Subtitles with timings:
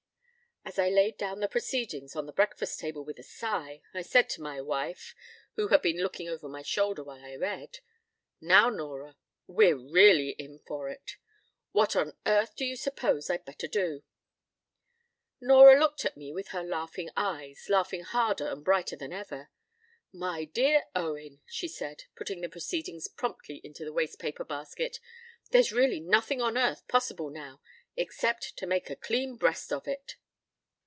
[0.63, 4.03] p> As I laid down the Proceedings on the breakfast table with a sigh, I
[4.03, 5.15] said to my wife
[5.55, 7.79] (who had been looking over my shoulder while I read):
[8.39, 9.17] "Now, Nora,
[9.47, 11.17] we're really in for it.
[11.71, 14.03] What on earth do you suppose I'd better do?"
[15.41, 19.49] Nora looked at me with her laughing eyes laughing harder and brighterthan ever.
[20.13, 24.99] "My dear Owen," she said, putting the Proceedings promptly into the waste paper basket,
[25.49, 27.59] "there's really nothing on earth possible now,
[27.97, 30.15] except to make a clean breast of it."